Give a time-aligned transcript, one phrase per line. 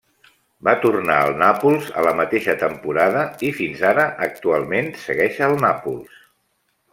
[0.67, 6.19] Va tornar al Nàpols a la mateixa temporada i fins ara, actualment segueix al Nàpols.